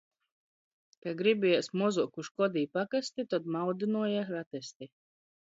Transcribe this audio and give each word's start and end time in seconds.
Ka 1.05 1.11
gribējēs 1.19 1.69
mozuoku 1.81 2.25
škodi 2.31 2.65
i 2.65 2.71
pakasti, 2.79 3.27
tod 3.35 3.53
maudynuoja 3.59 4.27
ratesti. 4.33 4.91